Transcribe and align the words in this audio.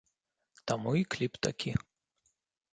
Таму 0.71 0.91
і 1.01 1.05
кліп 1.15 1.33
такі. 1.49 1.71